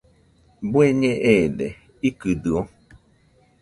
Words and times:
¿Bueñe 0.71 1.11
eede?, 1.35 1.67
¿ikɨdɨo? 2.07 2.57